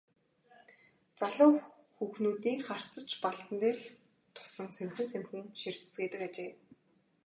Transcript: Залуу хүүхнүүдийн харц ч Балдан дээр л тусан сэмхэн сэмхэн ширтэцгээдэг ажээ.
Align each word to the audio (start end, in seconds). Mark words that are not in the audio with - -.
Залуу 1.19 1.51
хүүхнүүдийн 1.95 2.59
харц 2.67 2.93
ч 3.09 3.11
Балдан 3.23 3.55
дээр 3.61 3.77
л 3.83 3.87
тусан 4.35 4.67
сэмхэн 4.77 5.07
сэмхэн 5.13 5.43
ширтэцгээдэг 5.61 6.21
ажээ. 6.27 6.51